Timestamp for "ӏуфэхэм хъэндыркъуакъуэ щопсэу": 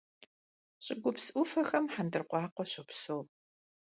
1.33-3.21